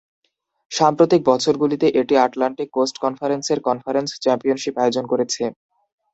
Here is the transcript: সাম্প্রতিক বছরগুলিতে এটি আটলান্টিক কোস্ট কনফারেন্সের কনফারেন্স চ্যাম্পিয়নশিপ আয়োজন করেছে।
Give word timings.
সাম্প্রতিক 0.71 1.21
বছরগুলিতে 1.25 1.87
এটি 2.01 2.13
আটলান্টিক 2.17 2.69
কোস্ট 2.73 2.95
কনফারেন্সের 3.03 3.59
কনফারেন্স 3.67 4.09
চ্যাম্পিয়নশিপ 4.23 4.73
আয়োজন 4.77 5.05
করেছে। 5.11 5.43